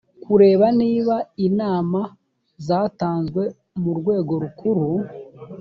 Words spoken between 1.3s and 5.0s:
inama zatanzwe mu rwego rukuru